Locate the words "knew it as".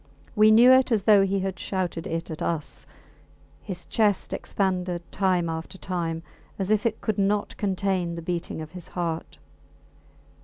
0.49-1.03